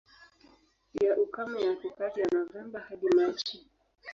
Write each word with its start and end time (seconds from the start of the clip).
Ya 1.01 1.11
ukame 1.25 1.59
yako 1.67 1.87
kati 1.97 2.17
ya 2.21 2.27
Novemba 2.35 2.77
hadi 2.87 3.07
Machi. 3.15 3.57